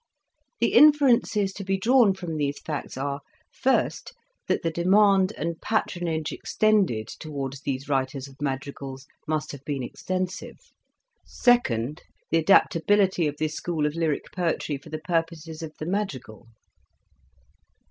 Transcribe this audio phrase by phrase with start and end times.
[0.59, 3.21] The inferences to be drawn from these facts are:
[3.67, 4.13] ist,
[4.47, 10.57] that the demand and patronage extended towards these writers of madrigals must have been extensive;
[11.69, 12.01] and,
[12.31, 16.47] the adaptability of this school of lyric poetry for the purposes of the madrigal.